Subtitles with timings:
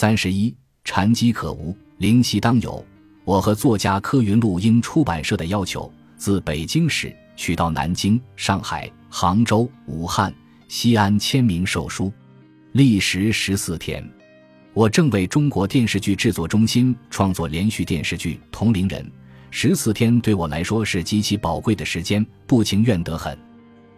[0.00, 2.82] 三十一，禅机可无，灵犀当有。
[3.22, 10.34] 我和作家柯云路应出版社的要求，自北京市取到南京、上海、杭州、武汉、
[10.68, 12.10] 西安签名售书，
[12.72, 14.02] 历时十四天。
[14.72, 19.04] 我正为中国电视剧制作中心创作连续电视剧《同龄人》，
[19.50, 23.38] 十四天对我来说是极其宝贵的时间，不情愿得很。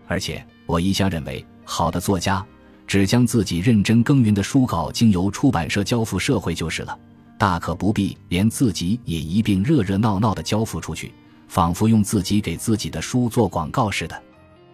[0.09, 2.45] 而且我一向认为，好的作家
[2.93, 6.95] 只将自己认真耕耘的书稿经由出版社交付社会就是了，
[7.38, 11.10] 大可不必连自己也一并热热闹闹地交付出去，
[11.48, 14.23] 仿佛用自己给自己的书做广告似的。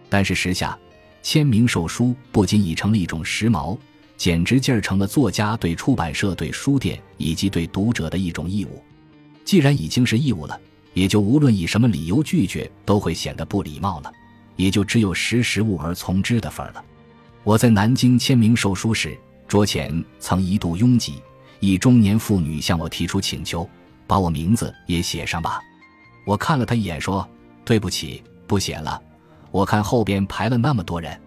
[0.09, 0.77] 但是时下，
[1.23, 3.77] 签名售书不仅已成了一种时髦。
[4.17, 8.83] 简直劲儿成了作家对出版社、对书店以及对读者的一种义务。
[9.45, 10.59] 既然已经是义务了，
[10.93, 14.11] 也就无论以什么理由拒绝，都会显得不礼貌了。
[14.57, 16.83] 也就只有识时务而从之的份儿了。
[17.43, 21.21] 我在南京签名售书时，桌前曾一度拥挤，
[21.59, 23.67] 一中年妇女向我提出请求，
[24.05, 25.59] 把我名字也写上吧。
[26.25, 27.27] 我看了她一眼，说
[27.65, 29.01] ：“对不起，不写了。
[29.51, 31.19] 我看后边排了那么多人。”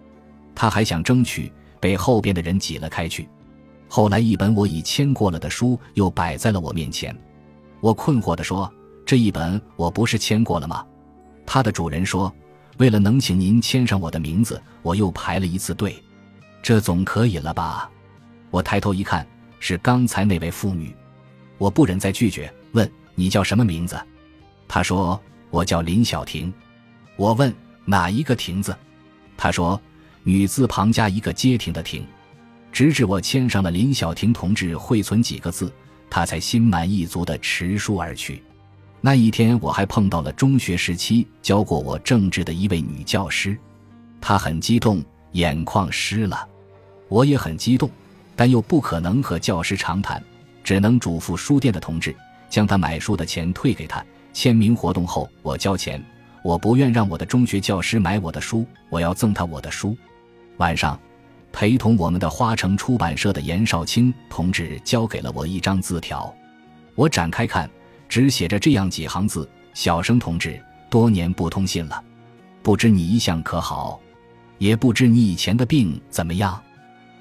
[0.55, 1.51] 她还想争取。
[1.83, 3.27] 被后边的人挤了开去。
[3.89, 7.13] 后来，一本我已签过了的书又摆在了我面前。
[7.81, 8.73] 我困惑地说
[9.05, 10.85] ：“这一本我不是签过了吗？”
[11.45, 12.33] 它的主人说
[12.79, 16.01] ：“为了能请您签上我的名字，我又排了一次队。
[16.63, 17.87] 这总可以了吧？”
[18.49, 19.27] 我抬头一看，
[19.59, 20.95] 是刚才那位妇女。
[21.59, 23.95] 我不忍再拒绝，问：“你叫什么名字？”
[24.67, 26.51] 她说：“我叫林小婷。”
[27.17, 27.53] 我问
[27.85, 28.75] ：“哪一个亭子？”
[29.37, 29.79] 她说。
[30.25, 32.07] 女字旁加一个街亭的亭，
[32.71, 35.69] 直至我签上了林小婷同志惠存几个字，
[36.09, 38.41] 她才心满意足地持书而去。
[39.01, 43.57] 那一天，我还碰到了中学时期教过我政治的一位女教师，
[44.21, 45.03] 她很激动，
[45.33, 46.47] 眼眶湿了。
[47.13, 47.87] 我也很激动，
[48.35, 50.19] 但又不可能和教师长谈，
[50.63, 52.15] 只能嘱咐书店的同志
[52.49, 54.03] 将他买书的钱退给他。
[54.33, 56.03] 签名活动后，我交钱。
[56.43, 59.95] 我不愿让我的中学教师买我的书，我要赠他我的书。
[60.57, 60.99] 晚上，
[61.51, 66.33] 陪同我们的花城出版社的严少卿同志交给了我一张字条，
[66.95, 67.69] 我展开看，
[68.09, 70.59] 只写着这样几行字：“小生同志，
[70.89, 72.03] 多年不通信了，
[72.63, 74.01] 不知你一向可好，
[74.57, 76.59] 也不知你以前的病怎么样。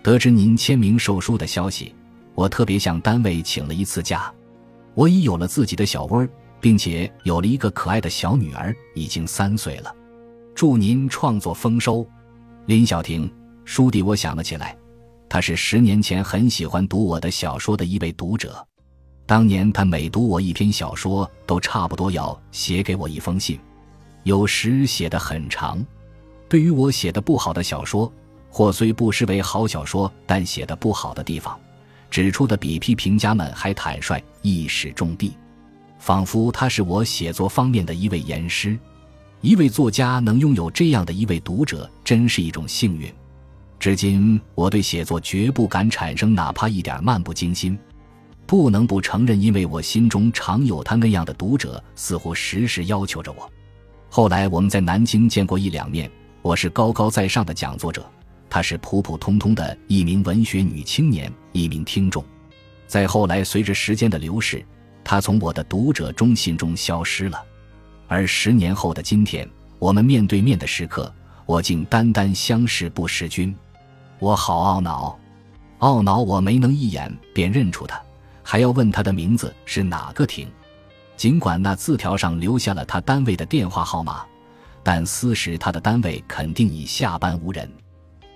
[0.02, 1.94] 得知您签名售书的消息，
[2.34, 4.32] 我特别向单位请了一次假。
[4.94, 6.26] 我已有了自己的小窝，
[6.60, 9.94] 并且有了一个可爱的小女儿，已经三岁了。
[10.56, 12.04] 祝您创作丰收。”
[12.66, 13.32] 林小婷，
[13.64, 14.76] 书弟，我想了起来，
[15.28, 18.66] 他是十年前很喜欢读我的小说的一位读者。
[19.24, 23.56] 当年他每读我一篇小说，都差不多要写给我一封信，
[24.24, 25.84] 有时写得很长。
[26.48, 28.12] 对于我写的不好的小说，
[28.52, 31.58] 或虽不失为好小说，但写的不好的地方，
[32.10, 35.34] 指出的比批评家们还坦率，一矢中的，
[35.98, 38.78] 仿佛他是我写作方面的一位严师。
[39.40, 43.10] 一位作家能拥有这样的一位读者，真是一种幸运。
[43.80, 47.76] 至今，我对写作绝不敢产生哪怕一点漫不经心。
[48.46, 53.50] 不能不承认，因为我心中常有他那样的读者，似乎时时要求着我。
[54.10, 56.10] 后来我们在南京见过一两面，
[56.42, 58.04] 我是高高在上的讲作者，
[58.52, 62.22] 她是普普通通的一名文学女青年，一名听众。
[62.86, 64.62] 再后来，随着时间的流逝，
[65.02, 67.42] 她从我的读者中心中消失了。
[68.08, 69.48] 而十年后的今天，
[69.78, 71.10] 我们面对面的时刻，
[71.46, 73.56] 我竟单单相识不识君，
[74.18, 75.18] 我好懊恼，
[75.78, 77.98] 懊恼我没能一眼便认出他，
[78.42, 80.46] 还要问他的名字是哪个亭。
[81.16, 84.26] 尽管那字条上留下了他单位的电话号码，
[84.82, 87.66] 但私时他的单位肯定已下班无人。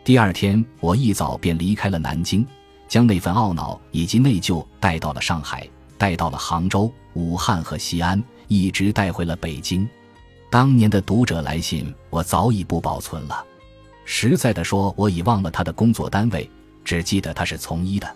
[0.06, 2.46] 第二天，我一早便离开了南京，
[2.86, 5.68] 将那份懊恼以及内疚带到了上海，
[5.98, 8.22] 带到了杭州、武汉和西安。
[8.46, 9.84] 一直带回了北京。
[10.48, 13.44] 当年的读者来信，我早已不保存了。
[14.04, 16.48] 实在的说，我已忘了他的工作单位，
[16.84, 18.08] 只记得他是从医的。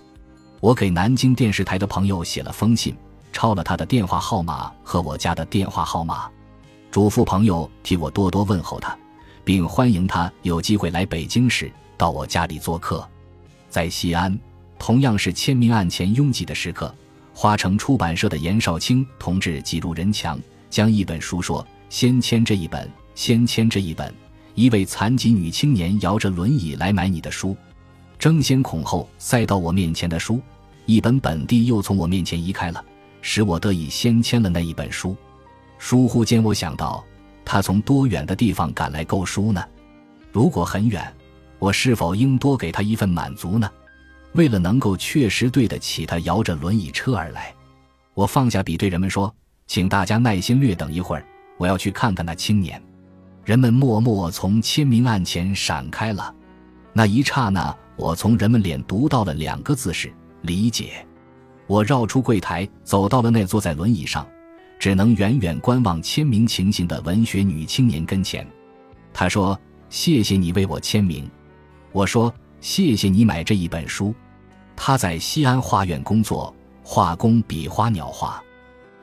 [0.60, 2.96] 我给南京电视台的朋友写了封信，
[3.32, 6.30] 抄了他的电话号码和我家的电话号码，
[6.88, 8.96] 嘱咐朋友替我多多问候他，
[9.44, 13.06] 并欢迎他有机会来北京时到我家里做客。
[13.68, 14.38] 在西安，
[14.78, 16.94] 同样是签名案前拥挤的时刻。
[17.32, 20.38] 花城出版社的严少卿同志挤入人墙，
[20.68, 24.12] 将一本书说：“先签这一本，先签这一本。”
[24.56, 27.56] 一位残疾女青年摇着轮椅来买你的书，
[28.18, 30.40] 争先恐后塞到我面前的书，
[30.84, 32.84] 一本本地又从我面前移开了，
[33.22, 35.16] 使我得以先签了那一本书。
[35.78, 37.02] 疏忽间，我想到，
[37.52, 39.60] 他从多远的地方赶来购书呢？
[40.30, 41.12] 如果很远，
[41.58, 43.68] 我是否应多给他一份满足呢？
[44.34, 47.52] 为了能够确实对得起他摇着轮椅车而来。
[48.14, 49.34] 我放下笔，对人们说
[49.66, 51.26] ：“请大家耐心略等一会儿，
[51.58, 52.80] 我要去看看那青年。”
[53.44, 56.32] 人们默默从签名案前闪开了。
[56.92, 60.08] 那一刹那，我从人们脸读到了两个字：是
[60.42, 61.04] 理解。
[61.66, 64.24] 我绕出柜台，走到了那坐在轮椅上、
[64.80, 68.44] 只能远远观望签名情形的文学女青年跟前。
[69.12, 69.56] 她说
[69.90, 71.30] ：“谢谢你为我签名。”
[71.92, 72.32] 我说
[72.62, 74.14] ：“谢谢你买这一本书。”
[74.74, 78.42] 她在西安画院工作，画工比花鸟画。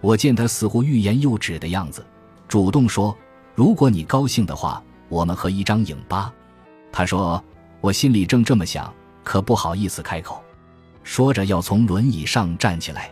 [0.01, 2.03] 我见她似乎欲言又止的样子，
[2.47, 3.15] 主动说
[3.53, 6.33] ：“如果你高兴的话，我们合一张影吧。”
[6.91, 7.44] 她说
[7.81, 8.91] ：“我心里正这么想，
[9.24, 10.44] 可不好意思开口。”
[11.03, 13.12] 说着要从轮椅上站起来，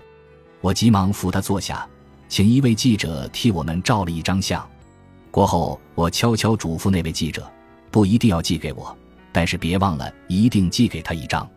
[0.61, 1.87] 我急忙扶她坐下，
[2.27, 4.67] 请一位记者替我们照了一张相。
[5.31, 7.51] 过后，我悄悄嘱咐那位记者，
[7.91, 8.95] 不一定要寄给我，
[9.31, 11.47] 但是别忘了一定寄给他一张。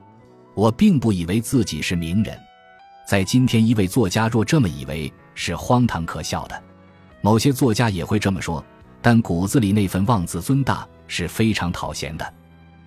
[0.55, 2.37] 我并不以为自己是名人，
[3.07, 6.63] 在今天，一位作家若这么以为，是荒唐可笑的。
[7.21, 8.65] 某些作家也会这么说，
[9.01, 12.35] 但骨子里那份妄自尊大是非常讨嫌的。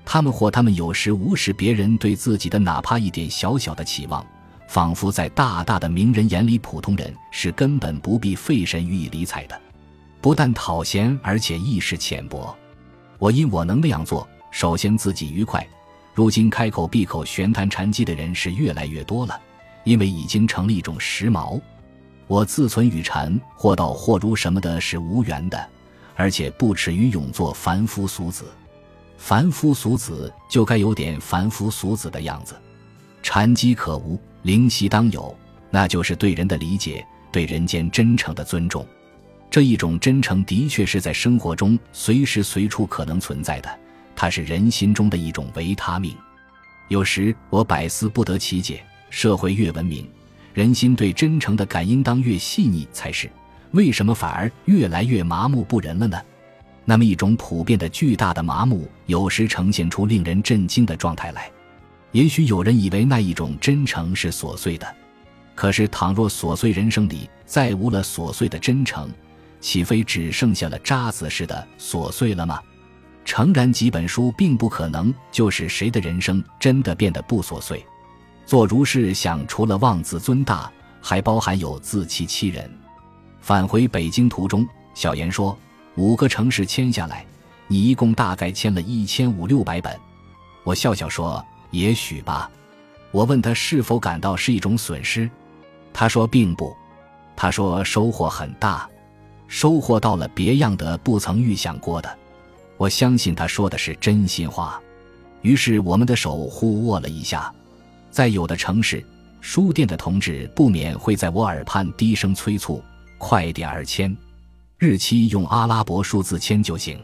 [0.03, 4.25] 他们或他们有时无视别人对自己的哪怕一点小小的期望，
[4.71, 9.61] 仿佛在大大的名人眼里，普通人是根本不必费神予以理睬的。
[10.21, 12.55] 不但讨嫌，而且意识浅薄。
[13.19, 15.67] 我因我能那样做，首先自己愉快。
[16.13, 19.37] 如今开口闭口玄谈禅机的人是越来越多了，
[19.83, 21.59] 因为已经成了一种时髦。
[22.27, 25.67] 我自存与禅或道或儒什么的是无缘的，
[26.15, 28.45] 而且不耻于永作凡夫俗子。
[29.17, 32.55] 凡夫俗子就该有点凡夫俗子的样子，
[33.21, 35.35] 禅机可无，灵犀当有，
[35.69, 38.85] 那就是对人的理解，对人间真诚的尊重。
[39.49, 43.69] 这一种真诚的确是在生活中随时随处可能存在的，
[44.15, 46.15] 它是人心中的一种维他命。
[46.87, 50.09] 有时我百思不得其解：社会越文明，
[50.53, 53.29] 人心对真诚的感应当越细腻才是，
[53.71, 56.19] 为什么反而越来越麻木不仁了呢？
[56.83, 61.51] 那么一种普遍的巨大的麻木，有时呈现出令人震惊的状态来。
[62.11, 64.95] 也许有人以为那一种真诚是琐碎的，
[65.55, 69.09] 可是倘若琐碎人生里再无了琐碎的真诚，
[69.59, 72.59] 岂非只剩下了渣子似的琐碎了吗？
[73.23, 77.85] 诚然，几本书并不可能就使谁的人生真的变得不琐碎。
[78.45, 80.69] 做如是想，除了妄自尊大，
[80.99, 82.69] 还包含有自欺欺人。
[83.39, 85.57] 返回北京途中，小严说。
[85.95, 87.25] 五个城市签下来，
[87.67, 89.93] 你一共大概签了一千五六百本。
[90.63, 92.49] 我笑笑说：“也许吧。”
[93.11, 95.29] 我问他是否感到是一种损失，
[95.91, 96.73] 他说并不。
[97.35, 98.89] 他说收获很大，
[99.47, 102.17] 收获到了别样的不曾预想过的。
[102.77, 104.79] 我相信他说的是真心话。
[105.41, 107.51] 于是我们的手互握了一下。
[108.11, 109.03] 在有的城市，
[109.41, 112.81] 书店的同志不免会在我耳畔低声催促
[113.17, 114.15] ：“快点儿签。”
[114.77, 116.99] 日期用阿拉伯数字签就行，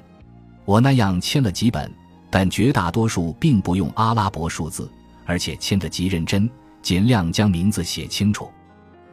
[0.66, 1.92] 我那样签了几本，
[2.30, 4.90] 但绝大多数并不用阿拉伯数字，
[5.26, 6.50] 而且签得极认真，
[6.82, 8.52] 尽量将名字写清楚。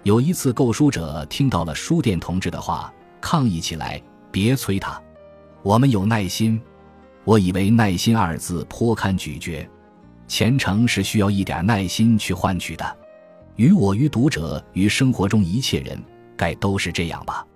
[0.03, 4.01] 有一次，购书者听到了书店同志的话，抗议起来
[4.31, 5.01] ：“别催他，
[5.63, 6.61] 我们有耐心。”
[7.25, 9.67] 我以为“耐心”二字颇堪咀嚼，
[10.29, 12.97] 虔诚是需要一点耐心去换取的。
[13.57, 15.99] 于我、于读者、于生活中一切人，
[16.37, 17.47] 该都是这样吧。